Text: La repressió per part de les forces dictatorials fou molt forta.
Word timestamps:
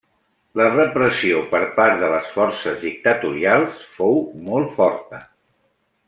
La 0.59 0.65
repressió 0.75 1.41
per 1.51 1.59
part 1.75 1.99
de 2.03 2.09
les 2.15 2.31
forces 2.39 2.81
dictatorials 2.87 3.83
fou 3.99 4.17
molt 4.51 4.73
forta. 4.79 5.21